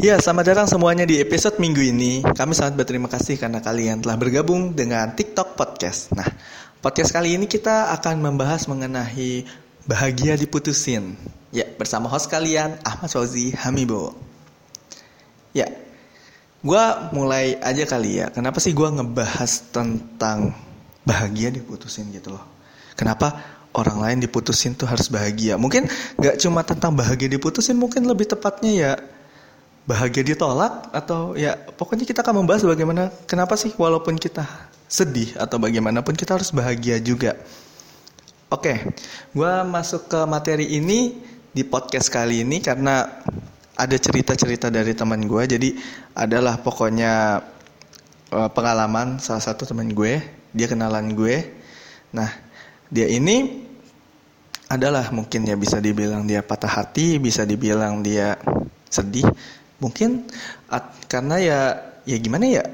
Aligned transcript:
Ya, 0.00 0.16
selamat 0.16 0.56
datang 0.56 0.64
semuanya 0.64 1.04
di 1.04 1.20
episode 1.20 1.60
minggu 1.60 1.84
ini. 1.84 2.24
Kami 2.24 2.56
sangat 2.56 2.72
berterima 2.72 3.04
kasih 3.04 3.36
karena 3.36 3.60
kalian 3.60 4.00
telah 4.00 4.16
bergabung 4.16 4.72
dengan 4.72 5.12
TikTok 5.12 5.60
Podcast. 5.60 6.16
Nah, 6.16 6.24
podcast 6.80 7.12
kali 7.12 7.36
ini 7.36 7.44
kita 7.44 7.92
akan 8.00 8.24
membahas 8.24 8.64
mengenai 8.64 9.44
bahagia 9.84 10.40
diputusin. 10.40 11.20
Ya, 11.52 11.68
bersama 11.76 12.08
host 12.08 12.32
kalian 12.32 12.80
Ahmad 12.80 13.12
Fauzi 13.12 13.52
Hamibo. 13.52 14.16
Ya, 15.52 15.68
gue 16.64 16.84
mulai 17.12 17.60
aja 17.60 17.84
kali 17.84 18.24
ya. 18.24 18.32
Kenapa 18.32 18.56
sih 18.56 18.72
gue 18.72 18.88
ngebahas 18.88 19.68
tentang 19.68 20.56
bahagia 21.04 21.52
diputusin 21.52 22.08
gitu 22.08 22.40
loh? 22.40 22.44
Kenapa 22.96 23.36
orang 23.76 24.00
lain 24.00 24.18
diputusin 24.24 24.72
tuh 24.80 24.88
harus 24.88 25.12
bahagia? 25.12 25.60
Mungkin 25.60 25.92
gak 26.16 26.40
cuma 26.40 26.64
tentang 26.64 26.96
bahagia 26.96 27.28
diputusin, 27.28 27.76
mungkin 27.76 28.08
lebih 28.08 28.32
tepatnya 28.32 28.72
ya 28.72 28.92
bahagia 29.90 30.22
ditolak 30.22 30.94
atau 30.94 31.34
ya 31.34 31.58
pokoknya 31.58 32.06
kita 32.06 32.22
akan 32.22 32.46
membahas 32.46 32.62
bagaimana 32.62 33.10
kenapa 33.26 33.58
sih 33.58 33.74
walaupun 33.74 34.14
kita 34.14 34.46
sedih 34.86 35.34
atau 35.34 35.58
bagaimanapun 35.58 36.14
kita 36.14 36.38
harus 36.38 36.54
bahagia 36.54 37.02
juga. 37.02 37.34
Oke, 38.50 38.82
gue 39.30 39.52
masuk 39.66 40.10
ke 40.10 40.20
materi 40.26 40.78
ini 40.78 41.18
di 41.50 41.62
podcast 41.66 42.10
kali 42.10 42.42
ini 42.42 42.58
karena 42.58 43.06
ada 43.78 43.96
cerita-cerita 43.98 44.70
dari 44.70 44.90
teman 44.94 45.22
gue. 45.22 45.42
Jadi 45.46 45.70
adalah 46.18 46.58
pokoknya 46.58 47.42
uh, 48.34 48.50
pengalaman 48.50 49.22
salah 49.22 49.42
satu 49.42 49.66
teman 49.70 49.90
gue, 49.94 50.18
dia 50.50 50.66
kenalan 50.66 51.14
gue. 51.14 51.46
Nah, 52.10 52.26
dia 52.90 53.06
ini 53.06 53.66
adalah 54.66 55.14
mungkin 55.14 55.46
ya 55.46 55.54
bisa 55.54 55.78
dibilang 55.78 56.26
dia 56.26 56.42
patah 56.42 56.82
hati, 56.82 57.22
bisa 57.22 57.46
dibilang 57.46 58.02
dia 58.02 58.34
sedih, 58.90 59.26
mungkin 59.80 60.28
at, 60.68 61.08
karena 61.08 61.36
ya 61.40 61.60
ya 62.04 62.16
gimana 62.16 62.44
ya 62.48 62.64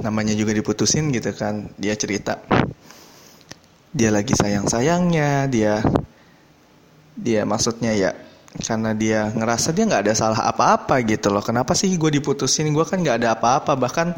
namanya 0.00 0.36
juga 0.36 0.52
diputusin 0.52 1.12
gitu 1.12 1.30
kan 1.36 1.70
dia 1.78 1.94
cerita. 1.96 2.40
Dia 3.94 4.10
lagi 4.10 4.34
sayang 4.34 4.66
sayangnya 4.66 5.46
dia 5.46 5.78
dia 7.14 7.46
maksudnya 7.46 7.94
ya 7.94 8.10
karena 8.54 8.94
dia 8.94 9.30
ngerasa 9.34 9.74
dia 9.74 9.84
nggak 9.86 10.02
ada 10.06 10.14
salah 10.14 10.40
apa-apa 10.46 11.02
gitu 11.06 11.30
loh. 11.30 11.42
Kenapa 11.42 11.74
sih 11.74 11.90
gue 11.94 12.10
diputusin? 12.10 12.70
Gue 12.70 12.86
kan 12.86 13.02
nggak 13.02 13.22
ada 13.22 13.34
apa-apa 13.34 13.74
bahkan 13.74 14.14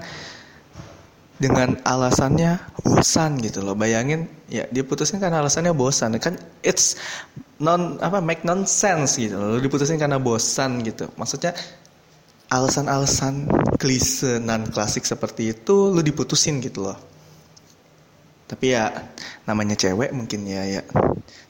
dengan 1.37 1.77
alasannya 1.85 2.61
bosan 2.81 3.41
gitu 3.41 3.61
loh. 3.65 3.77
Bayangin 3.77 4.29
ya 4.48 4.69
diputusin 4.69 5.20
karena 5.20 5.41
alasannya 5.41 5.73
bosan. 5.73 6.17
Kan 6.20 6.37
it's 6.61 6.97
non 7.61 7.97
apa 8.01 8.20
make 8.20 8.45
nonsense 8.45 9.17
gitu 9.17 9.37
loh. 9.37 9.61
Diputusin 9.61 9.97
karena 9.97 10.20
bosan 10.20 10.85
gitu. 10.85 11.09
Maksudnya 11.17 11.57
alasan-alasan 12.47 13.50
klise 13.77 14.39
non 14.39 14.70
klasik 14.70 15.02
seperti 15.02 15.50
itu 15.55 15.91
lu 15.91 16.00
diputusin 16.00 16.62
gitu 16.62 16.86
loh. 16.86 16.98
Tapi 18.47 18.78
ya 18.78 19.11
namanya 19.42 19.75
cewek 19.75 20.14
mungkin 20.14 20.47
ya 20.47 20.62
ya. 20.62 20.83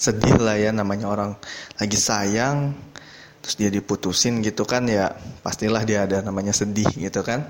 Sedih 0.00 0.41
lah 0.41 0.56
ya 0.56 0.72
namanya 0.72 1.12
orang 1.12 1.36
lagi 1.77 1.97
sayang 1.97 2.72
terus 3.47 3.62
dia 3.62 3.70
diputusin 3.70 4.42
gitu 4.42 4.67
kan 4.67 4.91
ya 4.91 5.14
pastilah 5.47 5.86
dia 5.86 6.02
ada 6.02 6.19
namanya 6.19 6.50
sedih 6.50 6.91
gitu 6.98 7.22
kan 7.22 7.47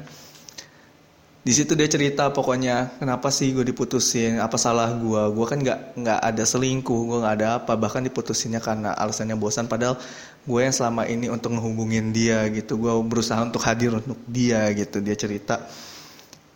di 1.47 1.55
situ 1.55 1.79
dia 1.79 1.87
cerita 1.87 2.27
pokoknya 2.35 2.99
kenapa 2.99 3.31
sih 3.31 3.55
gue 3.55 3.63
diputusin? 3.63 4.43
Apa 4.43 4.59
salah 4.59 4.91
gue 4.99 5.23
gue 5.31 5.47
kan 5.47 5.63
nggak 5.63 5.95
nggak 5.95 6.19
ada 6.19 6.43
selingkuh 6.43 7.01
gue 7.07 7.19
nggak 7.23 7.35
ada 7.39 7.49
apa. 7.63 7.79
Bahkan 7.79 8.03
diputusinnya 8.11 8.59
karena 8.59 8.91
alasannya 8.99 9.39
bosan. 9.39 9.71
Padahal 9.71 9.95
gue 10.43 10.59
yang 10.59 10.75
selama 10.75 11.07
ini 11.07 11.31
untuk 11.31 11.55
ngehubungin 11.55 12.11
dia 12.11 12.51
gitu. 12.51 12.75
Gue 12.83 12.91
berusaha 13.07 13.39
untuk 13.39 13.63
hadir 13.63 13.95
untuk 13.95 14.19
dia 14.27 14.67
gitu. 14.75 14.99
Dia 14.99 15.15
cerita 15.15 15.63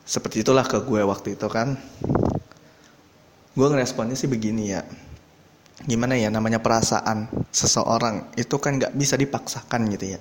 seperti 0.03 0.43
itulah 0.43 0.67
ke 0.67 0.83
gue 0.83 1.07
waktu 1.07 1.39
itu 1.39 1.47
kan. 1.47 1.79
Gue 3.55 3.67
ngeresponnya 3.71 4.19
sih 4.19 4.27
begini 4.27 4.75
ya. 4.75 4.83
Gimana 5.87 6.19
ya 6.19 6.35
namanya 6.35 6.59
perasaan 6.59 7.31
seseorang 7.55 8.35
itu 8.35 8.59
kan 8.59 8.75
nggak 8.75 8.99
bisa 8.99 9.15
dipaksakan 9.15 9.87
gitu 9.95 10.19
ya. 10.19 10.21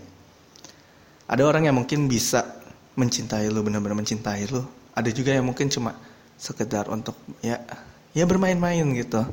Ada 1.25 1.41
orang 1.41 1.65
yang 1.65 1.77
mungkin 1.77 2.05
bisa 2.05 2.58
mencintai 2.99 3.47
lu 3.47 3.63
benar-benar 3.63 3.95
mencintai 3.95 4.51
lu. 4.51 4.67
Ada 4.91 5.15
juga 5.15 5.31
yang 5.31 5.47
mungkin 5.47 5.71
cuma 5.71 5.95
sekedar 6.35 6.91
untuk 6.91 7.15
ya 7.39 7.63
ya 8.11 8.27
bermain-main 8.27 8.83
gitu. 8.99 9.23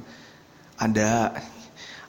Ada 0.79 1.35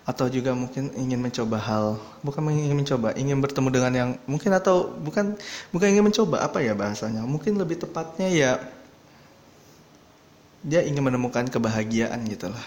atau 0.07 0.31
juga 0.31 0.55
mungkin 0.55 0.95
ingin 0.95 1.19
mencoba 1.19 1.59
hal 1.59 1.99
bukan 2.23 2.39
ingin 2.47 2.79
mencoba 2.79 3.11
ingin 3.19 3.43
bertemu 3.43 3.69
dengan 3.75 3.91
yang 3.91 4.09
mungkin 4.23 4.55
atau 4.55 4.87
bukan 5.03 5.35
bukan 5.75 5.87
ingin 5.91 6.05
mencoba 6.05 6.45
apa 6.45 6.63
ya 6.63 6.77
bahasanya? 6.77 7.25
Mungkin 7.27 7.59
lebih 7.59 7.81
tepatnya 7.83 8.29
ya 8.31 8.51
dia 10.63 10.85
ingin 10.85 11.03
menemukan 11.03 11.49
kebahagiaan 11.51 12.23
gitu 12.29 12.47
lah. 12.47 12.65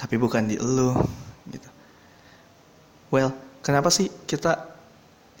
Tapi 0.00 0.16
bukan 0.16 0.48
di 0.48 0.56
lu 0.58 0.96
gitu. 1.52 1.70
Well 3.12 3.30
kenapa 3.62 3.92
sih 3.92 4.10
kita 4.26 4.69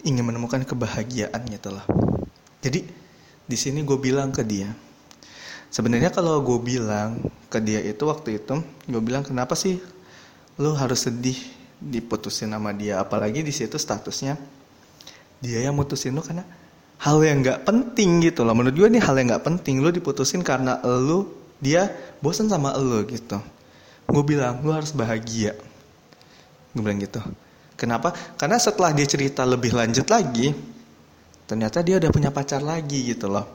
ingin 0.04 0.24
menemukan 0.24 0.62
kebahagiaan 0.64 1.42
gitu 1.50 1.74
loh. 1.74 1.84
Jadi 2.60 2.84
di 3.44 3.56
sini 3.56 3.82
gue 3.82 3.98
bilang 3.98 4.30
ke 4.30 4.44
dia, 4.44 4.70
sebenarnya 5.72 6.12
kalau 6.14 6.40
gue 6.44 6.58
bilang 6.60 7.18
ke 7.50 7.58
dia 7.58 7.82
itu 7.82 8.04
waktu 8.06 8.38
itu, 8.38 8.60
gue 8.86 9.02
bilang 9.02 9.26
kenapa 9.26 9.56
sih 9.56 9.80
lu 10.60 10.76
harus 10.76 11.08
sedih 11.08 11.36
diputusin 11.80 12.52
sama 12.52 12.76
dia, 12.76 13.00
apalagi 13.00 13.40
di 13.40 13.50
situ 13.50 13.80
statusnya 13.80 14.36
dia 15.40 15.58
yang 15.64 15.72
mutusin 15.72 16.12
lu 16.12 16.20
karena 16.20 16.44
hal 17.00 17.16
yang 17.24 17.40
nggak 17.40 17.64
penting 17.64 18.20
gitu 18.20 18.44
loh. 18.44 18.52
Menurut 18.52 18.76
gue 18.76 18.88
ini 18.92 19.00
hal 19.00 19.16
yang 19.16 19.32
nggak 19.32 19.44
penting, 19.44 19.80
lu 19.80 19.88
diputusin 19.88 20.44
karena 20.44 20.76
lu 20.84 21.32
dia 21.56 21.88
bosan 22.20 22.48
sama 22.52 22.76
lu 22.76 23.00
gitu. 23.08 23.40
Gue 24.04 24.24
bilang 24.24 24.60
lu 24.60 24.72
harus 24.76 24.92
bahagia. 24.92 25.56
Gue 26.76 26.82
bilang 26.84 27.00
gitu. 27.00 27.24
Kenapa? 27.80 28.12
Karena 28.36 28.60
setelah 28.60 28.92
dia 28.92 29.08
cerita 29.08 29.40
lebih 29.48 29.72
lanjut 29.72 30.04
lagi, 30.12 30.52
ternyata 31.48 31.80
dia 31.80 31.96
udah 31.96 32.12
punya 32.12 32.28
pacar 32.28 32.60
lagi 32.60 33.08
gitu 33.08 33.32
loh. 33.32 33.48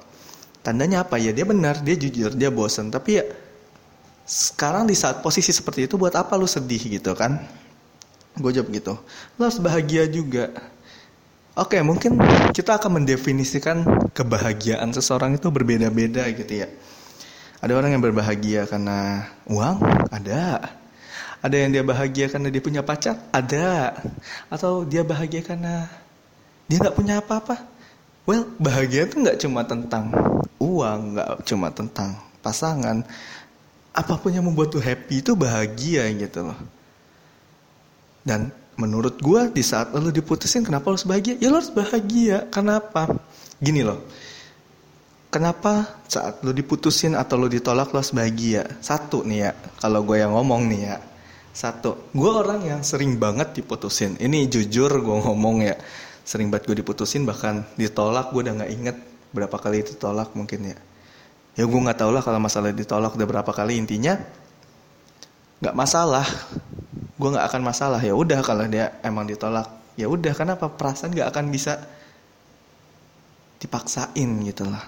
Tandanya 0.65 1.05
apa 1.05 1.21
ya? 1.21 1.29
Dia 1.29 1.45
benar, 1.45 1.85
dia 1.85 1.93
jujur, 1.93 2.33
dia 2.33 2.49
bosen. 2.49 2.89
Tapi 2.89 3.21
ya 3.21 3.23
sekarang 4.25 4.89
di 4.89 4.97
saat 4.97 5.21
posisi 5.21 5.53
seperti 5.53 5.85
itu 5.85 5.93
buat 5.93 6.17
apa 6.17 6.33
lu 6.33 6.49
sedih 6.49 6.97
gitu 6.97 7.13
kan? 7.13 7.37
Gue 8.33 8.49
jawab 8.49 8.73
gitu. 8.73 8.97
Lu 9.37 9.45
harus 9.45 9.61
bahagia 9.61 10.09
juga. 10.09 10.49
Oke, 11.53 11.77
mungkin 11.85 12.17
kita 12.51 12.81
akan 12.81 12.99
mendefinisikan 12.99 13.85
kebahagiaan 14.11 14.89
seseorang 14.89 15.37
itu 15.37 15.47
berbeda-beda 15.53 16.25
gitu 16.33 16.65
ya. 16.65 16.67
Ada 17.61 17.77
orang 17.77 17.95
yang 17.95 18.03
berbahagia 18.03 18.65
karena 18.65 19.29
uang, 19.47 19.79
ada 20.09 20.59
ada 21.45 21.61
yang 21.61 21.69
dia 21.69 21.85
bahagia 21.85 22.25
karena 22.25 22.49
dia 22.49 22.57
punya 22.57 22.81
pacar? 22.81 23.21
Ada. 23.29 23.93
Atau 24.49 24.81
dia 24.81 25.05
bahagia 25.05 25.45
karena 25.45 25.85
dia 26.65 26.81
nggak 26.81 26.97
punya 26.97 27.21
apa-apa? 27.21 27.61
Well, 28.25 28.49
bahagia 28.57 29.05
itu 29.05 29.21
nggak 29.21 29.37
cuma 29.45 29.61
tentang 29.61 30.09
uang, 30.57 31.13
nggak 31.13 31.45
cuma 31.45 31.69
tentang 31.69 32.17
pasangan. 32.41 33.05
Apa 33.93 34.17
pun 34.17 34.33
yang 34.33 34.49
membuat 34.49 34.73
lu 34.73 34.81
happy 34.81 35.21
itu 35.21 35.37
bahagia 35.37 36.09
gitu 36.17 36.49
loh. 36.49 36.57
Dan 38.25 38.49
menurut 38.81 39.21
gue 39.21 39.53
di 39.53 39.61
saat 39.61 39.93
lo 39.93 40.09
diputusin 40.09 40.65
kenapa 40.65 40.89
lo 40.89 40.97
harus 40.97 41.05
bahagia? 41.05 41.37
Ya 41.37 41.53
lo 41.53 41.61
harus 41.61 41.69
bahagia. 41.69 42.49
Kenapa? 42.49 43.21
Gini 43.61 43.85
loh. 43.85 44.01
Kenapa 45.29 46.01
saat 46.09 46.41
lo 46.41 46.49
diputusin 46.49 47.13
atau 47.13 47.37
lo 47.37 47.45
ditolak 47.45 47.93
lo 47.93 48.01
harus 48.01 48.09
bahagia? 48.09 48.65
Satu 48.81 49.21
nih 49.21 49.39
ya, 49.45 49.51
kalau 49.77 50.01
gue 50.01 50.17
yang 50.17 50.33
ngomong 50.33 50.65
nih 50.65 50.81
ya 50.89 50.97
satu, 51.55 52.11
gue 52.11 52.27
orang 52.27 52.67
yang 52.67 52.81
sering 52.83 53.15
banget 53.15 53.55
diputusin. 53.55 54.19
Ini 54.19 54.51
jujur 54.51 54.91
gue 54.91 55.17
ngomong 55.23 55.63
ya, 55.63 55.79
sering 56.27 56.51
banget 56.51 56.67
gue 56.67 56.83
diputusin 56.83 57.23
bahkan 57.23 57.63
ditolak 57.79 58.35
gue 58.35 58.43
udah 58.43 58.59
nggak 58.59 58.71
inget 58.75 58.97
berapa 59.31 59.55
kali 59.55 59.87
ditolak 59.87 60.35
mungkin 60.35 60.75
ya. 60.75 60.77
Ya 61.55 61.63
gue 61.63 61.79
nggak 61.79 61.95
tau 61.95 62.11
lah 62.11 62.19
kalau 62.19 62.43
masalah 62.43 62.75
ditolak 62.75 63.15
udah 63.15 63.23
berapa 63.23 63.47
kali 63.55 63.79
intinya 63.79 64.19
nggak 65.63 65.75
masalah. 65.79 66.27
Gue 67.15 67.29
nggak 67.31 67.47
akan 67.47 67.61
masalah 67.63 68.03
ya 68.03 68.11
udah 68.11 68.43
kalau 68.43 68.67
dia 68.67 68.99
emang 68.99 69.23
ditolak 69.23 69.71
ya 69.95 70.11
udah 70.11 70.35
kenapa 70.35 70.67
perasaan 70.67 71.15
nggak 71.15 71.31
akan 71.31 71.45
bisa 71.55 71.79
dipaksain 73.63 74.29
gitu 74.43 74.67
lah. 74.67 74.83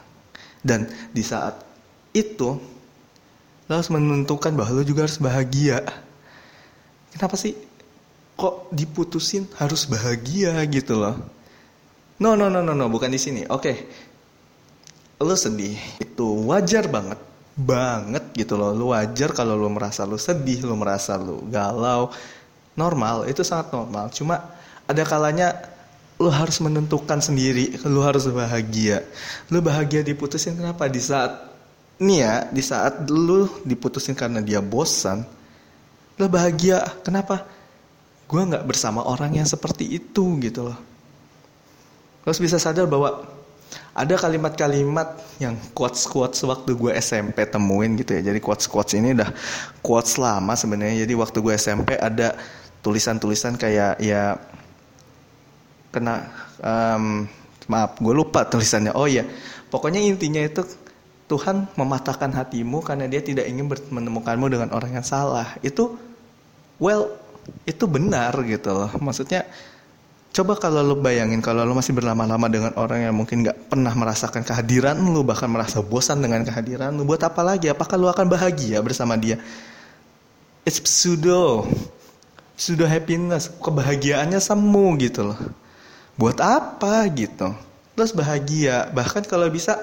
Dan 0.60 0.92
di 1.16 1.24
saat 1.24 1.64
itu 2.12 2.60
lo 3.68 3.72
harus 3.72 3.88
menentukan 3.88 4.52
bahwa 4.52 4.80
lo 4.80 4.84
juga 4.84 5.08
harus 5.08 5.16
bahagia 5.16 6.07
kenapa 7.18 7.36
sih? 7.36 7.58
Kok 8.38 8.70
diputusin 8.70 9.50
harus 9.58 9.90
bahagia 9.90 10.62
gitu 10.70 11.02
loh. 11.02 11.18
No 12.22 12.38
no 12.38 12.50
no 12.54 12.62
no 12.62 12.78
no 12.78 12.86
bukan 12.86 13.10
di 13.10 13.18
sini. 13.18 13.42
Oke. 13.50 13.62
Okay. 13.62 13.78
lo 15.18 15.34
sedih 15.34 15.74
itu 15.98 16.46
wajar 16.46 16.86
banget. 16.86 17.18
Banget 17.58 18.38
gitu 18.38 18.54
loh. 18.54 18.70
Lo 18.78 18.94
wajar 18.94 19.34
kalau 19.34 19.58
lo 19.58 19.66
merasa 19.74 20.06
lo 20.06 20.22
sedih 20.22 20.62
lo 20.62 20.78
merasa 20.78 21.18
lo 21.18 21.42
galau. 21.50 22.14
Normal 22.78 23.26
itu 23.26 23.42
sangat 23.42 23.74
normal. 23.74 24.14
Cuma 24.14 24.38
ada 24.86 25.02
kalanya 25.02 25.58
lu 26.18 26.34
harus 26.34 26.58
menentukan 26.62 27.22
sendiri 27.22 27.78
lu 27.90 28.02
harus 28.06 28.30
bahagia. 28.30 29.02
Lu 29.50 29.62
bahagia 29.62 30.06
diputusin 30.06 30.58
kenapa? 30.58 30.86
Di 30.86 31.02
saat 31.02 31.50
nih 31.98 32.20
ya 32.22 32.34
di 32.54 32.62
saat 32.62 33.10
lu 33.10 33.50
diputusin 33.66 34.14
karena 34.14 34.42
dia 34.42 34.62
bosan 34.62 35.26
lu 36.18 36.26
bahagia. 36.28 36.82
Kenapa? 37.06 37.46
Gue 38.28 38.44
nggak 38.44 38.66
bersama 38.68 39.06
orang 39.06 39.40
yang 39.40 39.48
seperti 39.48 39.88
itu 39.88 40.36
gitu 40.44 40.68
loh. 40.68 40.78
Terus 42.28 42.44
bisa 42.44 42.58
sadar 42.60 42.90
bahwa 42.90 43.24
ada 43.98 44.14
kalimat-kalimat 44.14 45.18
yang 45.42 45.56
quotes-quotes 45.74 46.44
waktu 46.46 46.76
gue 46.76 46.92
SMP 47.00 47.48
temuin 47.48 47.96
gitu 47.98 48.20
ya. 48.20 48.30
Jadi 48.34 48.44
quotes-quotes 48.44 48.94
ini 49.00 49.16
udah 49.16 49.32
quotes 49.80 50.20
lama 50.20 50.54
sebenarnya. 50.54 51.08
Jadi 51.08 51.14
waktu 51.16 51.38
gue 51.40 51.54
SMP 51.56 51.96
ada 51.96 52.36
tulisan-tulisan 52.84 53.58
kayak 53.58 53.98
ya 54.04 54.38
kena 55.90 56.30
um, 56.62 57.26
maaf 57.72 57.98
gue 57.98 58.14
lupa 58.14 58.44
tulisannya. 58.44 58.92
Oh 58.94 59.08
ya 59.08 59.24
pokoknya 59.72 60.04
intinya 60.04 60.44
itu 60.44 60.68
Tuhan 61.28 61.68
mematahkan 61.76 62.32
hatimu 62.32 62.80
karena 62.80 63.04
dia 63.12 63.20
tidak 63.20 63.52
ingin 63.52 63.68
menemukanmu 63.68 64.48
dengan 64.48 64.72
orang 64.72 65.00
yang 65.00 65.04
salah. 65.04 65.60
Itu 65.60 66.00
well 66.78 67.14
itu 67.64 67.86
benar 67.88 68.34
gitu 68.44 68.74
loh. 68.74 68.92
Maksudnya 69.00 69.48
coba 70.34 70.54
kalau 70.60 70.86
lo 70.86 70.96
bayangin 71.00 71.42
kalau 71.42 71.66
lo 71.66 71.74
masih 71.74 71.96
berlama-lama 71.98 72.46
dengan 72.52 72.72
orang 72.78 73.10
yang 73.10 73.16
mungkin 73.16 73.42
nggak 73.42 73.74
pernah 73.74 73.94
merasakan 73.96 74.46
kehadiran 74.46 75.00
lo 75.00 75.26
bahkan 75.26 75.50
merasa 75.50 75.82
bosan 75.82 76.22
dengan 76.22 76.46
kehadiran 76.46 76.94
lo 76.94 77.04
buat 77.08 77.24
apa 77.24 77.42
lagi? 77.42 77.72
Apakah 77.72 77.96
lo 77.98 78.12
akan 78.12 78.28
bahagia 78.30 78.84
bersama 78.84 79.18
dia? 79.18 79.40
It's 80.68 80.84
pseudo 80.84 81.66
pseudo 82.58 82.90
happiness. 82.90 83.54
Kebahagiaannya 83.62 84.42
semu 84.42 84.98
gitu 85.00 85.32
loh. 85.34 85.40
Buat 86.18 86.42
apa 86.42 87.06
gitu? 87.14 87.54
Terus 87.94 88.12
bahagia. 88.12 88.90
Bahkan 88.92 89.26
kalau 89.30 89.48
bisa 89.48 89.78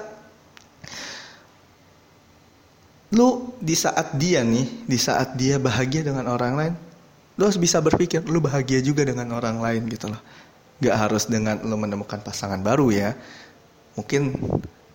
lu 3.15 3.55
di 3.63 3.75
saat 3.79 4.11
dia 4.19 4.43
nih 4.43 4.67
di 4.83 4.99
saat 4.99 5.39
dia 5.39 5.55
bahagia 5.55 6.03
dengan 6.03 6.27
orang 6.27 6.53
lain 6.59 6.73
lu 7.35 7.41
harus 7.47 7.59
bisa 7.59 7.83
berpikir 7.83 8.23
lu 8.23 8.39
bahagia 8.39 8.79
juga 8.79 9.03
dengan 9.03 9.27
orang 9.35 9.59
lain 9.59 9.87
gitu 9.91 10.07
loh. 10.07 10.19
Gak 10.79 10.95
harus 10.95 11.27
dengan 11.27 11.59
lu 11.63 11.75
menemukan 11.75 12.19
pasangan 12.23 12.59
baru 12.59 12.91
ya. 12.91 13.15
Mungkin 13.95 14.35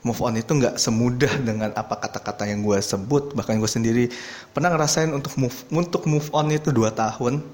move 0.00 0.20
on 0.24 0.36
itu 0.36 0.52
nggak 0.56 0.80
semudah 0.80 1.32
dengan 1.44 1.72
apa 1.76 2.00
kata-kata 2.00 2.48
yang 2.48 2.64
gue 2.64 2.80
sebut. 2.80 3.36
Bahkan 3.36 3.60
gue 3.60 3.70
sendiri 3.70 4.04
pernah 4.52 4.72
ngerasain 4.72 5.12
untuk 5.12 5.36
move 5.36 5.56
untuk 5.72 6.02
move 6.08 6.28
on 6.32 6.48
itu 6.52 6.72
dua 6.72 6.92
tahun 6.92 7.44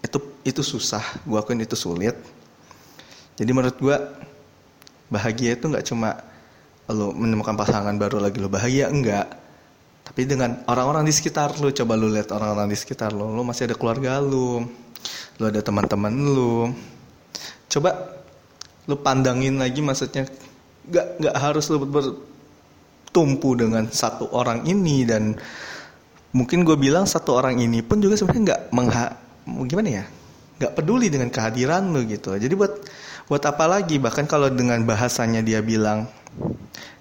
itu 0.00 0.18
itu 0.44 0.62
susah. 0.64 1.04
Gue 1.28 1.36
akuin 1.40 1.60
itu 1.60 1.76
sulit. 1.76 2.16
Jadi 3.36 3.50
menurut 3.52 3.76
gue 3.76 3.96
bahagia 5.12 5.54
itu 5.54 5.68
nggak 5.68 5.84
cuma 5.92 6.24
lo 6.86 7.10
menemukan 7.12 7.58
pasangan 7.58 7.92
baru 7.98 8.22
lagi 8.22 8.40
lo 8.40 8.48
bahagia 8.48 8.88
enggak. 8.88 9.45
Tapi 10.16 10.24
dengan 10.24 10.64
orang-orang 10.64 11.04
di 11.04 11.12
sekitar 11.12 11.60
lo 11.60 11.68
coba 11.76 11.92
lo 11.92 12.08
lihat 12.08 12.32
orang-orang 12.32 12.72
di 12.72 12.78
sekitar 12.80 13.12
lo, 13.12 13.36
lo 13.36 13.44
masih 13.44 13.68
ada 13.68 13.76
keluarga 13.76 14.16
lo, 14.16 14.64
lo 15.36 15.44
ada 15.44 15.60
teman-teman 15.60 16.08
lo. 16.16 16.72
Coba 17.68 18.16
lo 18.88 18.96
pandangin 18.96 19.60
lagi 19.60 19.84
maksudnya 19.84 20.24
nggak 20.88 21.20
nggak 21.20 21.36
harus 21.36 21.68
lo 21.68 21.84
bertumpu 21.84 23.60
dengan 23.60 23.92
satu 23.92 24.32
orang 24.32 24.64
ini 24.64 25.04
dan 25.04 25.36
mungkin 26.32 26.64
gue 26.64 26.80
bilang 26.80 27.04
satu 27.04 27.36
orang 27.36 27.60
ini 27.60 27.84
pun 27.84 28.00
juga 28.00 28.16
sebenarnya 28.16 28.42
nggak 28.56 28.62
mengha 28.72 29.06
gimana 29.68 30.00
ya 30.00 30.04
nggak 30.56 30.72
peduli 30.72 31.12
dengan 31.12 31.28
kehadiran 31.28 31.92
lo 31.92 32.00
gitu 32.08 32.32
jadi 32.40 32.56
buat 32.56 32.72
buat 33.28 33.42
apa 33.44 33.68
lagi 33.68 34.00
bahkan 34.00 34.24
kalau 34.24 34.48
dengan 34.48 34.80
bahasanya 34.88 35.44
dia 35.44 35.60
bilang 35.60 36.08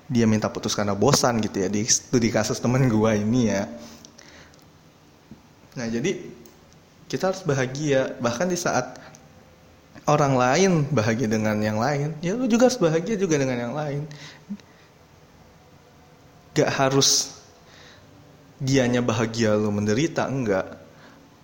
dia 0.05 0.29
minta 0.29 0.49
putus 0.49 0.77
karena 0.77 0.93
bosan 0.93 1.41
gitu 1.41 1.65
ya 1.65 1.69
di 1.69 1.81
studi 1.85 2.29
kasus 2.29 2.61
temen 2.61 2.85
gue 2.85 3.11
ini 3.17 3.41
ya. 3.49 3.63
Nah 5.75 5.87
jadi 5.89 6.21
kita 7.09 7.33
harus 7.33 7.41
bahagia. 7.41 8.13
Bahkan 8.21 8.47
di 8.49 8.57
saat 8.57 9.01
orang 10.05 10.37
lain 10.37 10.71
bahagia 10.93 11.25
dengan 11.25 11.57
yang 11.57 11.81
lain 11.81 12.13
ya 12.21 12.37
lu 12.37 12.45
juga 12.45 12.69
harus 12.69 12.77
bahagia 12.77 13.17
juga 13.17 13.41
dengan 13.41 13.57
yang 13.69 13.73
lain. 13.73 14.01
Gak 16.55 16.71
harus 16.71 17.35
dianya 18.61 19.03
bahagia 19.03 19.57
lu 19.57 19.73
menderita 19.73 20.29
enggak. 20.29 20.85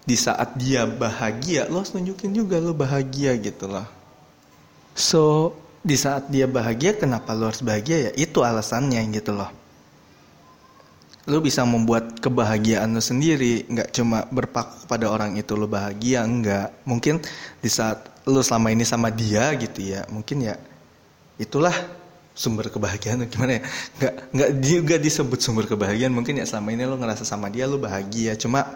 Di 0.02 0.18
saat 0.18 0.58
dia 0.58 0.86
bahagia 0.86 1.70
lo 1.70 1.82
harus 1.82 1.94
nunjukin 1.94 2.34
juga 2.34 2.58
lo 2.58 2.74
bahagia 2.74 3.38
gitu 3.38 3.70
loh 3.70 4.02
So, 4.96 5.56
di 5.82 5.98
saat 5.98 6.30
dia 6.30 6.46
bahagia, 6.46 6.94
kenapa 6.94 7.34
lo 7.34 7.50
harus 7.50 7.66
bahagia 7.66 8.10
ya? 8.10 8.12
Itu 8.14 8.46
alasannya 8.46 9.02
gitu 9.14 9.34
loh. 9.34 9.50
Lo 11.30 11.38
bisa 11.42 11.66
membuat 11.66 12.18
kebahagiaan 12.22 12.94
lo 12.94 13.02
sendiri, 13.02 13.66
nggak 13.70 13.90
cuma 13.94 14.26
berpaku 14.30 14.86
pada 14.86 15.10
orang 15.10 15.38
itu 15.38 15.54
lo 15.58 15.66
bahagia, 15.66 16.26
enggak. 16.26 16.86
Mungkin 16.86 17.22
di 17.62 17.70
saat 17.70 18.26
lo 18.30 18.46
selama 18.46 18.70
ini 18.70 18.86
sama 18.86 19.10
dia 19.10 19.50
gitu 19.58 19.82
ya, 19.82 20.06
mungkin 20.10 20.46
ya 20.46 20.56
itulah 21.42 21.74
sumber 22.32 22.72
kebahagiaan 22.72 23.28
gimana 23.28 23.60
ya 23.60 23.62
nggak 24.00 24.14
nggak 24.32 24.52
juga 24.64 24.96
disebut 24.96 25.40
sumber 25.44 25.68
kebahagiaan 25.68 26.16
mungkin 26.16 26.40
ya 26.40 26.46
selama 26.48 26.70
ini 26.72 26.84
lo 26.88 26.96
ngerasa 26.96 27.28
sama 27.28 27.52
dia 27.52 27.68
lo 27.68 27.76
bahagia 27.76 28.40
cuma 28.40 28.72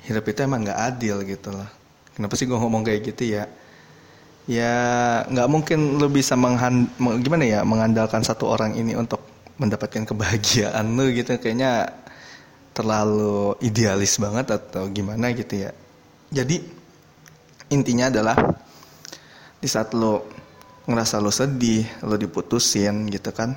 hidup 0.00 0.24
itu 0.24 0.40
emang 0.40 0.64
nggak 0.64 0.80
adil 0.80 1.20
gitu 1.28 1.52
loh 1.52 1.68
kenapa 2.16 2.34
sih 2.40 2.48
gue 2.48 2.56
ngomong 2.56 2.82
kayak 2.82 3.00
gitu 3.12 3.36
ya 3.36 3.44
ya 4.48 4.74
nggak 5.28 5.48
mungkin 5.50 6.00
lo 6.00 6.08
bisa 6.08 6.36
menghan 6.38 6.88
gimana 7.20 7.44
ya 7.44 7.60
mengandalkan 7.66 8.24
satu 8.24 8.48
orang 8.48 8.76
ini 8.76 8.96
untuk 8.96 9.20
mendapatkan 9.60 10.08
kebahagiaan 10.08 10.96
lo 10.96 11.04
gitu. 11.12 11.36
Kayaknya 11.36 11.92
terlalu 12.72 13.58
idealis 13.60 14.16
banget 14.16 14.56
atau 14.56 14.88
gimana 14.88 15.34
gitu 15.36 15.68
ya. 15.68 15.70
Jadi 16.32 16.62
intinya 17.74 18.08
adalah 18.08 18.36
di 19.60 19.68
saat 19.68 19.92
lo 19.92 20.24
ngerasa 20.88 21.20
lo 21.20 21.30
sedih 21.30 21.84
lo 22.08 22.16
diputusin 22.16 23.06
gitu 23.12 23.30
kan 23.30 23.54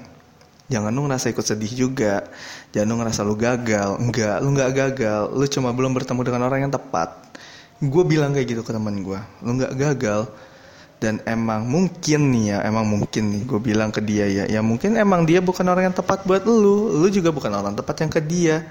jangan 0.67 0.91
lo 0.91 1.05
ngerasa 1.05 1.29
ikut 1.29 1.45
sedih 1.45 1.71
juga. 1.87 2.25
Jangan 2.73 2.87
lo 2.89 2.95
ngerasa 3.03 3.21
lo 3.21 3.35
gagal. 3.37 3.89
Enggak 4.01 4.37
lo 4.41 4.49
nggak 4.51 4.71
gagal. 4.73 5.21
Lo 5.35 5.45
cuma 5.45 5.69
belum 5.69 5.93
bertemu 5.93 6.21
dengan 6.25 6.41
orang 6.49 6.65
yang 6.65 6.73
tepat. 6.73 7.13
Gue 7.83 8.03
bilang 8.07 8.33
kayak 8.33 8.47
gitu 8.47 8.61
ke 8.63 8.71
teman 8.71 8.95
gue 9.03 9.19
lo 9.43 9.49
nggak 9.59 9.73
gagal 9.75 10.31
dan 11.03 11.19
emang 11.27 11.67
mungkin 11.67 12.31
nih 12.31 12.55
ya 12.55 12.57
emang 12.63 12.87
mungkin 12.87 13.35
nih 13.35 13.43
gue 13.43 13.59
bilang 13.59 13.91
ke 13.91 13.99
dia 13.99 14.23
ya. 14.23 14.43
Ya 14.47 14.63
mungkin 14.63 14.95
emang 14.95 15.27
dia 15.27 15.43
bukan 15.43 15.67
orang 15.67 15.91
yang 15.91 15.95
tepat 15.99 16.23
buat 16.23 16.47
lu. 16.47 16.95
Lu 16.95 17.07
juga 17.11 17.35
bukan 17.35 17.51
orang 17.51 17.75
tepat 17.75 18.07
yang 18.07 18.11
ke 18.15 18.23
dia. 18.23 18.63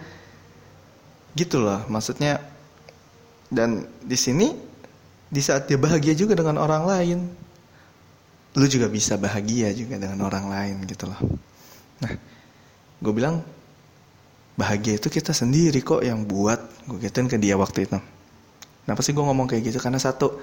Gitu 1.36 1.60
loh 1.60 1.84
maksudnya. 1.92 2.40
Dan 3.52 3.84
di 4.00 4.16
sini 4.16 4.48
di 5.28 5.44
saat 5.44 5.68
dia 5.68 5.76
bahagia 5.76 6.16
juga 6.16 6.32
dengan 6.32 6.56
orang 6.56 6.88
lain 6.88 7.18
lu 8.52 8.68
juga 8.68 8.88
bisa 8.88 9.16
bahagia 9.16 9.72
juga 9.72 9.96
dengan 9.96 10.24
orang 10.24 10.48
lain 10.48 10.76
gitu 10.88 11.08
loh. 11.08 11.20
Nah 12.00 12.16
gue 13.00 13.12
bilang 13.12 13.44
bahagia 14.56 14.96
itu 14.96 15.12
kita 15.12 15.36
sendiri 15.36 15.84
kok 15.84 16.00
yang 16.00 16.24
buat. 16.24 16.60
Gue 16.88 16.96
gituin 17.04 17.28
ke 17.28 17.36
dia 17.36 17.60
waktu 17.60 17.84
itu. 17.84 18.00
Kenapa 18.88 19.00
sih 19.04 19.12
gue 19.12 19.20
ngomong 19.20 19.52
kayak 19.52 19.68
gitu? 19.68 19.78
Karena 19.84 20.00
satu 20.00 20.40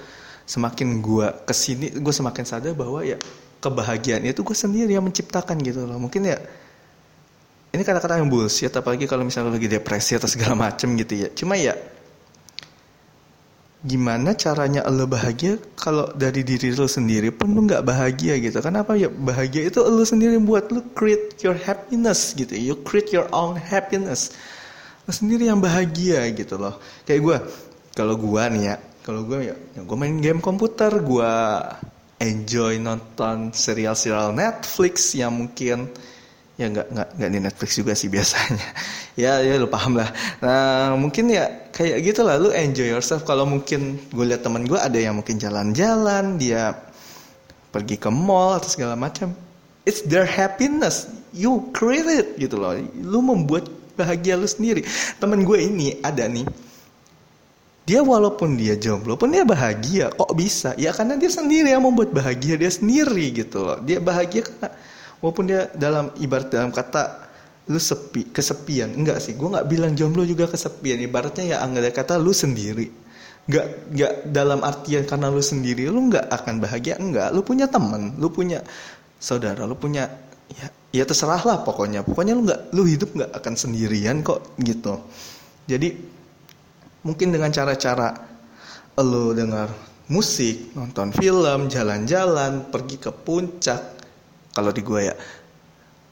semakin 0.49 0.97
gue 0.97 1.27
ke 1.45 1.53
sini 1.53 1.93
gue 1.93 2.13
semakin 2.13 2.41
sadar 2.41 2.73
bahwa 2.73 3.05
ya 3.05 3.21
kebahagiaan 3.61 4.25
itu 4.25 4.41
gue 4.41 4.57
sendiri 4.57 4.97
yang 4.97 5.05
menciptakan 5.05 5.61
gitu 5.61 5.85
loh. 5.85 6.01
Mungkin 6.01 6.25
ya 6.25 6.41
ini 7.69 7.85
kata-kata 7.85 8.17
yang 8.17 8.33
bullshit 8.33 8.73
apalagi 8.73 9.05
kalau 9.05 9.21
misalnya 9.21 9.53
lagi 9.53 9.69
depresi 9.69 10.17
atau 10.17 10.25
segala 10.25 10.57
macem 10.57 10.89
gitu 10.97 11.13
ya. 11.13 11.29
Cuma 11.37 11.53
ya 11.53 11.77
gimana 13.79 14.35
caranya 14.35 14.83
lo 14.91 15.07
bahagia 15.07 15.55
kalau 15.79 16.11
dari 16.11 16.43
diri 16.43 16.75
lo 16.75 16.89
sendiri 16.89 17.29
pun 17.29 17.53
lo 17.53 17.61
nggak 17.69 17.85
bahagia 17.85 18.41
gitu? 18.41 18.57
Kenapa 18.57 18.97
ya 18.97 19.13
bahagia 19.13 19.69
itu 19.69 19.85
lo 19.85 20.01
sendiri 20.01 20.41
buat? 20.41 20.73
Lo 20.73 20.81
create 20.97 21.37
your 21.45 21.53
happiness 21.53 22.33
gitu. 22.33 22.57
You 22.57 22.81
create 22.81 23.13
your 23.13 23.29
own 23.29 23.53
happiness. 23.53 24.33
Lo 25.05 25.13
sendiri 25.13 25.45
yang 25.45 25.61
bahagia 25.61 26.25
gitu 26.33 26.57
loh. 26.57 26.81
Kayak 27.05 27.21
gue 27.21 27.37
kalau 27.93 28.17
gue 28.17 28.43
nih 28.57 28.63
ya 28.73 28.88
kalau 29.03 29.23
gue 29.23 29.49
ya, 29.51 29.55
ya 29.75 29.81
gue 29.81 29.97
main 29.97 30.19
game 30.19 30.43
komputer 30.43 30.91
gue 30.99 31.33
enjoy 32.19 32.77
nonton 32.83 33.55
serial-serial 33.55 34.35
Netflix 34.35 35.15
yang 35.15 35.39
mungkin 35.39 35.87
ya 36.59 36.67
nggak 36.67 36.87
nggak 36.91 37.09
nggak 37.15 37.29
di 37.31 37.39
Netflix 37.39 37.69
juga 37.79 37.95
sih 37.95 38.11
biasanya. 38.11 38.69
Ya 39.19 39.43
ya 39.43 39.59
lu 39.59 39.67
paham 39.67 39.99
lah. 39.99 40.07
Nah 40.39 40.95
mungkin 40.95 41.27
ya 41.27 41.67
kayak 41.75 42.07
gitu 42.07 42.23
lah 42.23 42.39
lu 42.39 42.55
enjoy 42.55 42.87
yourself. 42.87 43.27
Kalau 43.27 43.43
mungkin 43.43 43.99
gue 44.15 44.23
lihat 44.23 44.47
teman 44.47 44.63
gue 44.63 44.79
ada 44.79 44.95
yang 44.95 45.19
mungkin 45.19 45.35
jalan-jalan 45.35 46.39
dia 46.39 46.71
pergi 47.75 47.99
ke 47.99 48.07
mall 48.07 48.55
atau 48.55 48.71
segala 48.71 48.95
macam 48.95 49.35
it's 49.83 49.99
their 50.07 50.23
happiness. 50.23 51.11
You 51.35 51.67
create 51.75 52.07
it 52.07 52.27
gitu 52.39 52.63
loh. 52.63 52.79
Lu 52.95 53.19
membuat 53.19 53.67
bahagia 53.99 54.39
lu 54.39 54.47
sendiri. 54.47 54.87
Teman 55.19 55.43
gue 55.43 55.67
ini 55.67 55.99
ada 55.99 56.23
nih 56.23 56.47
dia 57.89 58.05
walaupun 58.05 58.53
dia 58.53 58.77
jomblo 58.77 59.17
pun 59.17 59.33
dia 59.33 59.41
bahagia 59.41 60.13
kok 60.13 60.29
bisa? 60.37 60.77
Ya 60.77 60.93
karena 60.93 61.17
dia 61.17 61.33
sendiri 61.33 61.73
yang 61.73 61.81
membuat 61.81 62.13
bahagia 62.13 62.53
dia 62.53 62.69
sendiri 62.69 63.33
gitu 63.33 63.65
loh. 63.65 63.81
Dia 63.81 63.97
bahagia 63.97 64.45
karena 64.45 64.69
walaupun 65.17 65.49
dia 65.49 65.73
dalam 65.73 66.13
ibarat 66.21 66.53
dalam 66.53 66.69
kata 66.69 67.25
lu 67.65 67.81
sepi 67.81 68.29
kesepian. 68.29 68.93
Enggak 68.93 69.25
sih 69.25 69.33
gue 69.33 69.49
nggak 69.49 69.65
bilang 69.65 69.97
jomblo 69.97 70.21
juga 70.21 70.45
kesepian. 70.45 71.01
Ibaratnya 71.01 71.57
ya 71.57 71.65
anggap 71.65 72.05
kata 72.05 72.21
lu 72.21 72.29
sendiri. 72.29 72.93
Nggak 73.49 73.65
nggak 73.89 74.13
dalam 74.29 74.61
artian 74.61 75.09
karena 75.09 75.33
lu 75.33 75.41
sendiri 75.41 75.89
lu 75.89 76.13
nggak 76.13 76.29
akan 76.29 76.61
bahagia. 76.61 77.01
Enggak 77.01 77.33
lu 77.33 77.41
punya 77.41 77.65
teman 77.65 78.13
lu 78.21 78.29
punya 78.29 78.61
saudara 79.17 79.65
lu 79.65 79.73
punya 79.73 80.05
ya 80.53 80.69
ya 80.93 81.03
terserah 81.09 81.41
lah 81.41 81.65
pokoknya. 81.65 82.05
Pokoknya 82.05 82.37
lu 82.37 82.45
nggak 82.45 82.69
lu 82.69 82.85
hidup 82.85 83.17
nggak 83.17 83.33
akan 83.33 83.53
sendirian 83.57 84.21
kok 84.21 84.45
gitu. 84.61 84.93
Jadi 85.65 86.18
mungkin 87.03 87.31
dengan 87.31 87.49
cara-cara 87.53 88.15
lu 88.99 89.31
dengar 89.31 89.71
musik 90.09 90.75
nonton 90.75 91.13
film 91.15 91.69
jalan-jalan 91.71 92.67
pergi 92.67 92.97
ke 92.99 93.11
puncak 93.13 93.81
kalau 94.51 94.73
di 94.73 94.81
gue 94.83 95.01
ya. 95.07 95.15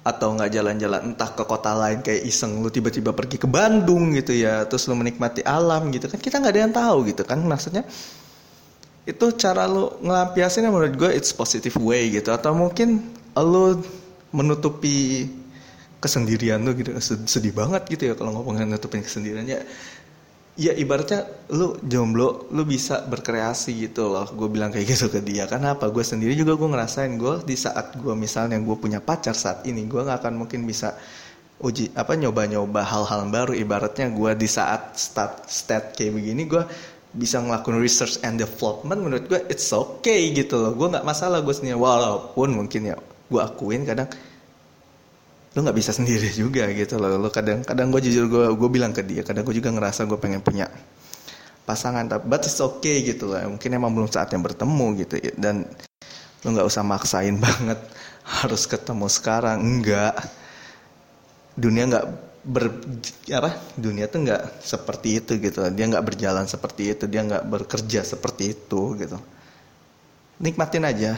Atau 0.08 0.40
nggak 0.40 0.56
jalan-jalan 0.56 1.02
entah 1.12 1.36
ke 1.36 1.44
kota 1.44 1.76
lain 1.76 2.00
kayak 2.00 2.24
iseng 2.24 2.64
lu 2.64 2.72
tiba-tiba 2.72 3.12
pergi 3.12 3.36
ke 3.36 3.48
Bandung 3.50 4.16
gitu 4.16 4.32
ya 4.32 4.64
terus 4.64 4.88
lu 4.88 4.96
menikmati 4.96 5.44
alam 5.44 5.92
gitu 5.92 6.08
kan 6.08 6.16
kita 6.16 6.40
nggak 6.40 6.54
ada 6.56 6.62
yang 6.64 6.72
tahu 6.72 6.98
gitu 7.12 7.28
kan. 7.28 7.44
Maksudnya 7.44 7.84
itu 9.04 9.26
cara 9.36 9.68
lu 9.68 9.92
ngelampiasinnya 10.00 10.72
menurut 10.72 10.96
gue 10.96 11.12
it's 11.12 11.36
positive 11.36 11.76
way 11.84 12.08
gitu. 12.08 12.32
Atau 12.32 12.56
mungkin 12.56 13.04
lu 13.36 13.84
menutupi 14.32 15.28
kesendirian 16.00 16.64
lu 16.64 16.72
gitu. 16.80 16.96
Sedih 17.04 17.52
banget 17.52 17.84
gitu 17.92 18.08
ya 18.08 18.14
kalau 18.16 18.32
ngomongin 18.32 18.72
nutupin 18.72 19.04
kesendiriannya 19.04 19.60
ya 20.58 20.74
ibaratnya 20.74 21.24
lu 21.54 21.78
jomblo 21.86 22.50
lu 22.50 22.66
bisa 22.66 23.06
berkreasi 23.06 23.88
gitu 23.88 24.10
loh. 24.10 24.26
Gue 24.34 24.50
bilang 24.50 24.74
kayak 24.74 24.90
gitu 24.90 25.08
ke 25.08 25.22
dia. 25.22 25.46
Karena 25.46 25.78
apa? 25.78 25.88
Gue 25.94 26.02
sendiri 26.02 26.34
juga 26.34 26.58
gue 26.58 26.68
ngerasain 26.68 27.14
gue 27.16 27.46
di 27.46 27.54
saat 27.54 27.94
gue 27.96 28.14
misalnya 28.18 28.58
gue 28.58 28.76
punya 28.76 29.00
pacar 29.00 29.38
saat 29.38 29.64
ini 29.70 29.86
gue 29.86 30.02
nggak 30.02 30.26
akan 30.26 30.34
mungkin 30.44 30.66
bisa 30.66 30.98
uji 31.62 31.90
apa 31.94 32.18
nyoba-nyoba 32.18 32.82
hal-hal 32.82 33.30
baru. 33.30 33.54
Ibaratnya 33.54 34.10
gue 34.10 34.32
di 34.34 34.50
saat 34.50 34.98
start 34.98 35.46
stat 35.46 35.94
kayak 35.94 36.18
begini 36.18 36.50
gue 36.50 36.66
bisa 37.14 37.38
ngelakuin 37.40 37.78
research 37.78 38.18
and 38.26 38.42
development. 38.42 39.00
Menurut 39.00 39.26
gue 39.30 39.40
it's 39.54 39.70
okay 39.70 40.34
gitu 40.34 40.58
loh. 40.58 40.74
Gue 40.74 40.90
nggak 40.90 41.06
masalah 41.06 41.46
gue 41.46 41.54
sendiri. 41.54 41.78
Walaupun 41.78 42.58
mungkin 42.58 42.92
ya 42.92 42.98
gue 43.30 43.42
akuin 43.42 43.86
kadang 43.86 44.10
lu 45.56 45.64
nggak 45.64 45.78
bisa 45.78 45.92
sendiri 45.96 46.30
juga 46.42 46.68
gitu 46.74 47.00
loh. 47.00 47.18
Lu 47.18 47.30
kadang 47.32 47.64
kadang 47.64 47.94
gue 47.94 48.02
jujur 48.04 48.28
gue 48.28 48.46
gue 48.58 48.70
bilang 48.70 48.92
ke 48.92 49.06
dia 49.06 49.26
kadang 49.26 49.48
gue 49.48 49.56
juga 49.56 49.72
ngerasa 49.72 50.06
gue 50.10 50.18
pengen 50.20 50.42
punya 50.44 50.68
pasangan 51.68 52.08
tapi 52.08 52.24
but 52.32 52.48
it's 52.48 52.64
okay 52.64 53.04
gitu 53.04 53.28
loh 53.28 53.44
mungkin 53.44 53.70
emang 53.76 53.92
belum 53.92 54.10
saatnya 54.10 54.40
bertemu 54.42 54.88
gitu. 55.06 55.16
Dan 55.40 55.66
lu 56.44 56.48
nggak 56.54 56.68
usah 56.68 56.84
maksain 56.84 57.36
banget 57.46 57.80
harus 58.28 58.68
ketemu 58.68 59.08
sekarang. 59.08 59.58
Enggak 59.64 60.16
dunia 61.58 61.90
nggak 61.90 62.08
ber 62.48 62.72
apa 63.34 63.60
dunia 63.76 64.08
tuh 64.08 64.24
nggak 64.24 64.64
seperti 64.64 65.20
itu 65.20 65.36
gitu 65.36 65.68
dia 65.74 65.86
nggak 65.90 66.06
berjalan 66.06 66.46
seperti 66.46 66.94
itu. 66.94 67.10
Dia 67.10 67.26
nggak 67.26 67.44
bekerja 67.50 68.06
seperti 68.06 68.54
itu 68.54 68.94
gitu. 69.00 69.18
Nikmatin 70.38 70.86
aja. 70.86 71.18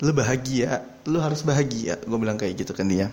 Lu 0.00 0.16
bahagia. 0.16 0.80
Lu 1.04 1.20
harus 1.20 1.44
bahagia. 1.44 2.00
Gue 2.04 2.16
bilang 2.16 2.40
kayak 2.40 2.64
gitu 2.64 2.72
kan 2.72 2.88
dia 2.88 3.12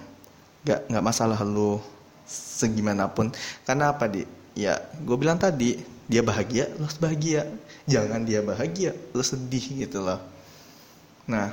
nggak 0.63 0.79
nggak 0.89 1.03
masalah 1.03 1.39
lu 1.43 1.79
segimanapun. 2.27 3.31
Karena 3.67 3.91
apa 3.91 4.07
di? 4.07 4.23
Ya 4.53 4.77
gue 5.01 5.17
bilang 5.17 5.41
tadi 5.41 5.81
dia 6.07 6.21
bahagia 6.23 6.71
lu 6.79 6.87
bahagia. 6.99 7.47
Jangan 7.83 8.23
dia 8.23 8.39
bahagia 8.39 8.95
lu 9.11 9.23
sedih 9.23 9.87
gitu 9.87 9.99
loh. 10.03 10.19
Nah 11.27 11.51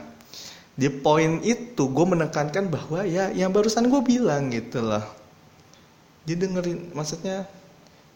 di 0.78 0.88
poin 0.88 1.42
itu 1.42 1.82
gue 1.90 2.06
menekankan 2.06 2.70
bahwa 2.70 3.04
ya 3.04 3.28
yang 3.34 3.50
barusan 3.50 3.90
gue 3.90 4.00
bilang 4.04 4.48
gitu 4.54 4.80
loh. 4.80 5.02
Dia 6.24 6.36
dengerin 6.38 6.94
maksudnya 6.94 7.48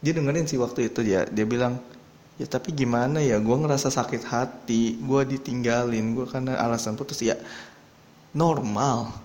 dia 0.05 0.13
dengerin 0.15 0.47
sih 0.47 0.61
waktu 0.61 0.93
itu 0.93 1.01
dia. 1.03 1.27
Dia 1.27 1.49
bilang 1.49 1.81
ya 2.39 2.47
tapi 2.47 2.71
gimana 2.71 3.19
ya? 3.19 3.41
Gue 3.43 3.57
ngerasa 3.59 3.91
sakit 3.91 4.23
hati 4.31 5.01
gue 5.01 5.21
ditinggalin 5.27 6.15
gue 6.15 6.27
karena 6.31 6.55
alasan 6.61 6.95
putus. 6.95 7.19
Ya 7.25 7.35
normal 8.37 9.24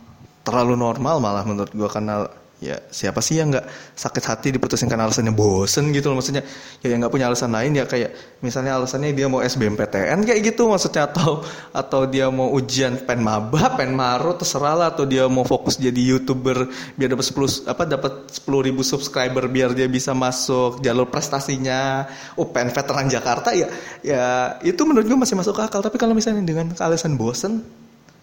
terlalu 0.49 0.73
normal 0.73 1.21
malah 1.21 1.45
menurut 1.45 1.69
gue 1.69 1.85
karena 1.85 2.25
ya 2.59 2.75
siapa 2.91 3.23
sih 3.23 3.39
yang 3.39 3.55
nggak 3.55 3.95
sakit 3.95 4.23
hati 4.27 4.47
diputusin 4.51 4.91
karena 4.91 5.07
alasannya 5.07 5.31
bosen 5.31 5.95
gitu 5.95 6.11
loh 6.11 6.19
maksudnya. 6.19 6.43
Ya 6.83 6.91
yang 6.91 6.99
nggak 6.99 7.13
punya 7.15 7.31
alasan 7.31 7.55
lain 7.55 7.71
ya 7.79 7.87
kayak 7.87 8.39
misalnya 8.43 8.75
alasannya 8.75 9.15
dia 9.15 9.31
mau 9.31 9.39
SBMPTN 9.39 10.27
kayak 10.27 10.39
gitu 10.43 10.67
maksudnya 10.67 11.07
atau 11.07 11.43
atau 11.71 12.01
dia 12.03 12.27
mau 12.27 12.51
ujian 12.51 12.99
pen 13.07 13.23
maba 13.23 13.79
pen 13.79 13.95
maru 13.95 14.35
terserah 14.35 14.75
lah 14.75 14.87
atau 14.91 15.07
dia 15.07 15.23
mau 15.31 15.47
fokus 15.47 15.79
jadi 15.79 16.15
youtuber 16.15 16.67
biar 16.99 17.15
dapat 17.15 17.25
10 17.31 17.71
apa 17.71 17.83
dapat 17.87 18.13
10 18.27 18.67
ribu 18.67 18.83
subscriber 18.83 19.47
biar 19.47 19.71
dia 19.71 19.87
bisa 19.87 20.11
masuk 20.11 20.83
jalur 20.83 21.07
prestasinya 21.07 22.11
UPN 22.35 22.75
veteran 22.75 23.07
Jakarta 23.07 23.55
ya 23.55 23.71
ya 24.03 24.59
itu 24.67 24.83
menurut 24.83 25.07
gue 25.07 25.19
masih 25.19 25.39
masuk 25.39 25.55
akal. 25.63 25.79
Tapi 25.79 25.95
kalau 25.95 26.11
misalnya 26.11 26.43
dengan 26.43 26.75
alasan 26.75 27.15
bosen 27.15 27.63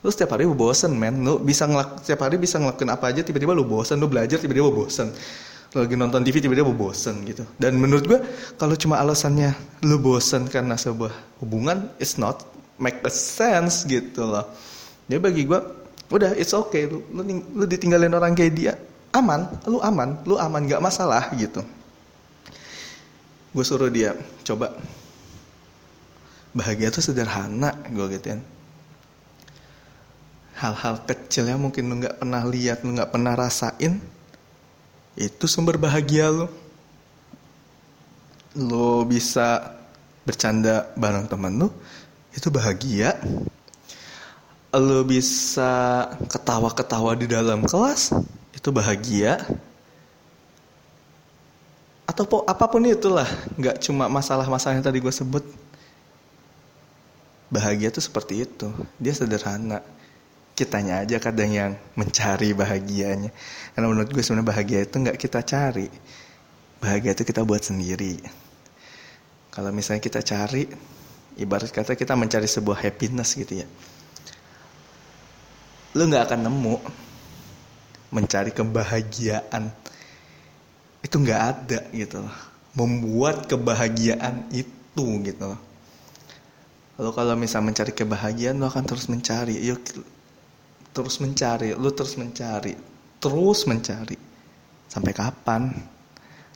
lu 0.04 0.08
setiap 0.12 0.36
hari 0.36 0.44
lu 0.44 0.56
bosen 0.56 0.92
men. 0.92 1.24
Lu 1.24 1.40
bisa 1.40 1.64
ngelak 1.64 2.04
setiap 2.04 2.28
hari 2.28 2.36
bisa 2.36 2.60
ngelakuin 2.60 2.90
apa 2.92 3.10
aja 3.10 3.20
tiba-tiba 3.24 3.56
lu 3.56 3.64
bosen. 3.64 3.96
Lu 3.96 4.10
belajar 4.10 4.36
tiba-tiba 4.36 4.68
bosen. 4.68 5.10
Lu 5.72 5.78
lagi 5.82 5.96
nonton 5.96 6.20
TV 6.22 6.38
tiba-tiba 6.44 6.70
bosen 6.70 7.24
gitu. 7.24 7.42
Dan 7.56 7.80
menurut 7.80 8.04
gua 8.04 8.20
kalau 8.60 8.76
cuma 8.76 9.00
alasannya 9.00 9.56
lu 9.86 9.96
bosen 9.96 10.46
karena 10.46 10.76
sebuah 10.76 11.12
hubungan 11.40 11.88
it's 11.96 12.20
not 12.20 12.44
make 12.76 13.00
a 13.02 13.12
sense 13.12 13.88
gitu 13.88 14.28
loh. 14.28 14.44
Jadi 15.08 15.20
bagi 15.20 15.42
gua 15.48 15.64
udah 16.12 16.36
it's 16.36 16.52
okay. 16.52 16.86
Lu, 16.86 17.02
lu, 17.10 17.22
lu 17.56 17.64
ditinggalin 17.64 18.12
orang 18.12 18.36
kayak 18.36 18.52
dia 18.52 18.72
aman. 19.16 19.48
Lu 19.66 19.80
aman. 19.80 20.22
Lu 20.28 20.36
aman 20.36 20.68
gak 20.68 20.84
masalah 20.84 21.32
gitu. 21.34 21.64
Gue 23.56 23.64
suruh 23.64 23.88
dia 23.88 24.12
coba. 24.44 24.76
Bahagia 26.52 26.92
tuh 26.92 27.04
sederhana 27.04 27.72
gue 27.88 28.06
gituin 28.16 28.40
hal-hal 30.56 31.04
kecil 31.04 31.44
yang 31.52 31.60
mungkin 31.60 31.84
lu 31.92 32.00
nggak 32.00 32.16
pernah 32.16 32.42
lihat, 32.48 32.80
lu 32.80 32.96
nggak 32.96 33.12
pernah 33.12 33.36
rasain, 33.36 34.00
itu 35.16 35.44
sumber 35.44 35.76
bahagia 35.76 36.32
lu. 36.32 36.48
Lu 38.56 39.04
bisa 39.04 39.76
bercanda 40.24 40.88
bareng 40.96 41.28
temen 41.28 41.52
lu, 41.60 41.68
itu 42.32 42.48
bahagia. 42.48 43.20
Lu 44.76 45.04
bisa 45.04 46.04
ketawa-ketawa 46.28 47.12
di 47.16 47.28
dalam 47.28 47.64
kelas, 47.68 48.16
itu 48.56 48.68
bahagia. 48.72 49.44
Atau 52.08 52.24
apa 52.48 52.64
pun 52.64 52.80
itulah, 52.88 53.28
nggak 53.60 53.84
cuma 53.84 54.08
masalah-masalah 54.08 54.80
yang 54.80 54.84
tadi 54.84 55.04
gue 55.04 55.12
sebut. 55.12 55.44
Bahagia 57.52 57.92
tuh 57.92 58.00
seperti 58.00 58.48
itu, 58.48 58.72
dia 58.96 59.12
sederhana 59.12 59.84
kitanya 60.56 61.04
aja 61.04 61.20
kadang 61.20 61.52
yang 61.52 61.72
mencari 62.00 62.56
bahagianya. 62.56 63.28
Karena 63.76 63.86
menurut 63.92 64.08
gue 64.08 64.24
sebenarnya 64.24 64.48
bahagia 64.48 64.80
itu 64.88 64.96
nggak 64.96 65.18
kita 65.20 65.44
cari. 65.44 65.86
Bahagia 66.80 67.12
itu 67.12 67.28
kita 67.28 67.44
buat 67.44 67.60
sendiri. 67.60 68.16
Kalau 69.52 69.68
misalnya 69.70 70.00
kita 70.00 70.24
cari 70.24 70.64
ibarat 71.36 71.68
kata 71.68 71.92
kita 71.92 72.16
mencari 72.16 72.48
sebuah 72.48 72.80
happiness 72.80 73.36
gitu 73.36 73.60
ya. 73.60 73.68
Lu 75.92 76.08
nggak 76.08 76.24
akan 76.32 76.40
nemu 76.48 76.76
mencari 78.16 78.50
kebahagiaan. 78.56 79.68
Itu 81.04 81.20
nggak 81.20 81.42
ada 81.44 81.80
gitu 81.92 82.24
loh. 82.24 82.36
Membuat 82.72 83.44
kebahagiaan 83.44 84.48
itu 84.56 85.04
gitu 85.20 85.44
loh. 85.52 85.60
Lalu 86.96 87.10
kalau 87.12 87.36
misalnya 87.36 87.76
mencari 87.76 87.92
kebahagiaan, 87.92 88.56
lo 88.56 88.72
akan 88.72 88.84
terus 88.88 89.12
mencari. 89.12 89.60
Yuk, 89.60 89.84
terus 90.96 91.20
mencari, 91.20 91.76
lu 91.76 91.92
terus 91.92 92.16
mencari, 92.16 92.72
terus 93.20 93.68
mencari. 93.68 94.16
Sampai 94.88 95.12
kapan? 95.12 95.68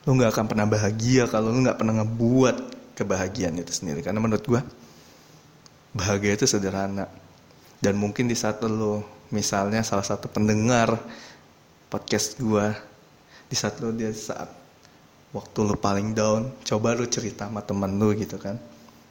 Lu 0.09 0.17
nggak 0.17 0.33
akan 0.33 0.47
pernah 0.49 0.65
bahagia 0.65 1.29
kalau 1.29 1.53
lu 1.53 1.61
nggak 1.61 1.77
pernah 1.77 2.01
ngebuat 2.01 2.57
kebahagiaan 2.97 3.61
itu 3.61 3.69
sendiri. 3.77 4.01
Karena 4.01 4.17
menurut 4.25 4.41
gue, 4.41 4.61
bahagia 5.93 6.41
itu 6.41 6.49
sederhana. 6.49 7.05
Dan 7.77 8.01
mungkin 8.01 8.25
di 8.25 8.37
saat 8.37 8.65
lu, 8.65 9.05
misalnya 9.29 9.85
salah 9.85 10.09
satu 10.09 10.33
pendengar 10.33 10.97
podcast 11.93 12.41
gue, 12.41 12.73
di 13.45 13.57
saat 13.61 13.77
lu 13.85 13.93
dia 13.93 14.09
saat 14.17 14.49
waktu 15.37 15.59
lu 15.61 15.77
paling 15.77 16.17
down, 16.17 16.49
coba 16.65 16.97
lu 16.97 17.05
cerita 17.05 17.45
sama 17.45 17.61
temen 17.61 18.01
lu 18.01 18.17
gitu 18.17 18.41
kan 18.41 18.57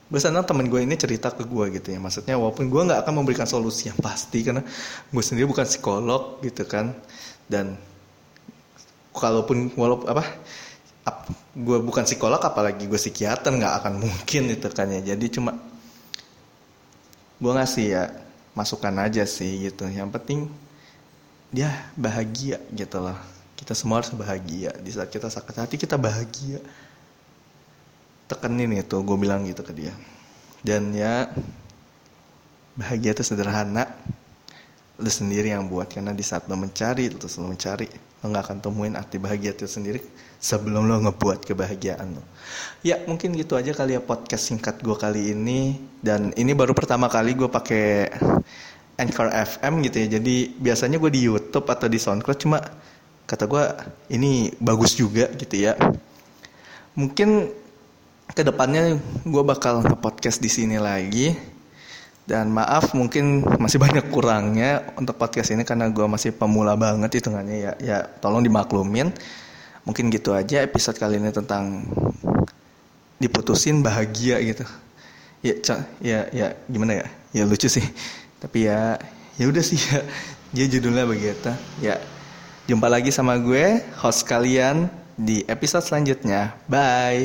Biasanya 0.10 0.42
temen 0.42 0.66
gue 0.74 0.82
ini 0.82 0.98
cerita 0.98 1.30
ke 1.30 1.46
gue 1.46 1.66
gitu 1.78 1.94
ya. 1.94 2.02
Maksudnya 2.02 2.34
walaupun 2.34 2.66
gue 2.66 2.82
nggak 2.82 3.06
akan 3.06 3.14
memberikan 3.22 3.46
solusi 3.46 3.94
yang 3.94 4.00
pasti 4.02 4.42
karena 4.42 4.66
gue 5.14 5.24
sendiri 5.24 5.46
bukan 5.46 5.70
psikolog 5.70 6.42
gitu 6.42 6.66
kan. 6.66 6.98
Dan 7.46 7.78
kalaupun 9.14 9.70
walaupun 9.78 10.10
apa 10.10 10.26
gue 11.54 11.78
bukan 11.82 12.06
psikolog 12.10 12.42
apalagi 12.42 12.90
gue 12.90 12.98
psikiater 12.98 13.54
nggak 13.54 13.74
akan 13.86 13.94
mungkin 14.02 14.50
itu 14.50 14.68
kan 14.74 14.90
ya. 14.90 15.14
Jadi 15.14 15.26
cuma 15.30 15.54
gue 17.38 17.52
ngasih 17.54 17.86
ya 17.94 18.04
masukan 18.58 18.98
aja 19.06 19.30
sih 19.30 19.70
gitu. 19.70 19.86
Yang 19.86 20.10
penting 20.18 20.40
dia 21.54 21.70
bahagia 21.94 22.58
gitu 22.74 22.98
loh. 22.98 23.18
Kita 23.54 23.78
semua 23.78 24.02
harus 24.02 24.10
bahagia. 24.10 24.74
Di 24.82 24.90
saat 24.90 25.14
kita 25.14 25.30
sakit 25.30 25.54
hati 25.54 25.78
kita 25.78 26.02
bahagia 26.02 26.66
tekenin 28.30 28.78
itu 28.78 29.02
gue 29.02 29.18
bilang 29.18 29.42
gitu 29.50 29.66
ke 29.66 29.74
dia. 29.74 29.94
Dan 30.62 30.94
ya 30.94 31.28
bahagia 32.78 33.18
itu 33.18 33.26
sederhana. 33.26 33.90
Lu 35.00 35.08
sendiri 35.08 35.56
yang 35.56 35.72
buat 35.72 35.88
karena 35.88 36.12
di 36.12 36.22
saat 36.22 36.46
lo 36.52 36.60
mencari 36.60 37.08
terus 37.08 37.40
lo 37.40 37.48
mencari 37.48 37.88
lo 38.20 38.26
nggak 38.28 38.44
akan 38.52 38.58
temuin 38.60 39.00
arti 39.00 39.16
bahagia 39.16 39.56
itu 39.56 39.64
sendiri 39.64 40.04
sebelum 40.44 40.92
lo 40.92 41.00
ngebuat 41.08 41.48
kebahagiaan 41.48 42.20
lo 42.20 42.24
ya 42.84 43.00
mungkin 43.08 43.32
gitu 43.32 43.56
aja 43.56 43.72
kali 43.72 43.96
ya 43.96 44.04
podcast 44.04 44.52
singkat 44.52 44.84
gue 44.84 44.96
kali 44.96 45.32
ini. 45.36 45.80
Dan 46.00 46.32
ini 46.36 46.56
baru 46.56 46.72
pertama 46.76 47.12
kali 47.12 47.36
gue 47.36 47.48
pakai 47.48 48.12
Anchor 49.00 49.32
FM 49.32 49.80
gitu 49.88 49.98
ya. 50.04 50.08
Jadi 50.20 50.36
biasanya 50.60 51.00
gue 51.00 51.12
di 51.12 51.22
YouTube 51.28 51.68
atau 51.68 51.88
di 51.88 52.00
SoundCloud 52.00 52.40
cuma 52.40 52.60
kata 53.24 53.48
gue 53.48 53.64
ini 54.16 54.52
bagus 54.60 54.96
juga 54.96 55.32
gitu 55.36 55.56
ya. 55.56 55.76
Mungkin 57.00 57.52
ke 58.40 58.48
depannya 58.48 58.96
gue 59.28 59.44
bakal 59.44 59.84
nge-podcast 59.84 60.40
di 60.40 60.48
sini 60.48 60.80
lagi 60.80 61.36
dan 62.24 62.48
maaf 62.56 62.96
mungkin 62.96 63.44
masih 63.60 63.84
banyak 63.84 64.08
kurangnya 64.08 64.96
untuk 64.96 65.20
podcast 65.20 65.52
ini 65.52 65.68
karena 65.68 65.92
gue 65.92 66.08
masih 66.08 66.32
pemula 66.32 66.80
banget 66.80 67.20
hitungannya 67.20 67.58
ya. 67.60 67.74
Ya 67.84 67.98
tolong 68.24 68.40
dimaklumin. 68.40 69.12
Mungkin 69.84 70.08
gitu 70.08 70.32
aja 70.32 70.64
episode 70.64 70.96
kali 70.96 71.20
ini 71.20 71.36
tentang 71.36 71.84
diputusin 73.20 73.84
bahagia 73.84 74.40
gitu. 74.40 74.64
Ya, 75.44 75.60
ya, 76.00 76.20
ya 76.32 76.48
gimana 76.72 77.04
ya? 77.04 77.06
Ya 77.36 77.44
lucu 77.44 77.68
sih. 77.68 77.84
Tapi 78.40 78.72
ya, 78.72 78.96
ya 79.36 79.52
udah 79.52 79.64
sih 79.66 79.82
ya. 79.84 80.00
Dia 80.56 80.66
judulnya 80.72 81.04
begitu. 81.04 81.52
Ya, 81.84 82.00
jumpa 82.72 82.88
lagi 82.88 83.12
sama 83.12 83.36
gue, 83.36 83.84
host 84.00 84.24
kalian 84.24 84.88
di 85.20 85.44
episode 85.50 85.84
selanjutnya. 85.84 86.56
Bye. 86.72 87.18